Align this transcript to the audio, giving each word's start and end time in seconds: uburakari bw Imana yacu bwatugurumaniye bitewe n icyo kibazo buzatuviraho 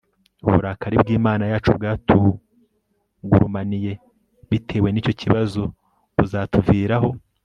uburakari 0.45 0.95
bw 1.03 1.09
Imana 1.17 1.43
yacu 1.51 1.69
bwatugurumaniye 1.77 3.91
bitewe 4.49 4.87
n 4.91 4.97
icyo 5.01 5.13
kibazo 5.21 5.61
buzatuviraho 6.15 7.09